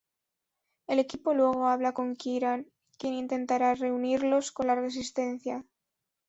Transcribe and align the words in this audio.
El 0.87 0.97
equipo 0.97 1.35
luego 1.35 1.67
habla 1.67 1.93
con 1.93 2.15
Kieran, 2.15 2.65
quien 2.97 3.13
intentara 3.13 3.75
reunirlos 3.75 4.51
con 4.51 4.65
la 4.65 4.73
resistencia. 4.73 5.63